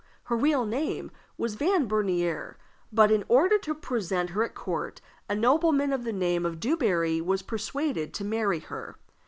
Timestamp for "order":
3.27-3.59